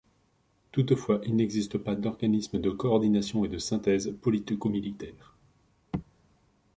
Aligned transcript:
Toutefois 0.71 1.21
il 1.27 1.35
n’existe 1.35 1.77
pas 1.77 1.93
d’organisme 1.95 2.59
de 2.59 2.71
coordination 2.71 3.45
et 3.45 3.47
de 3.47 3.59
synthèse 3.59 4.11
politico-militaire. 4.23 5.35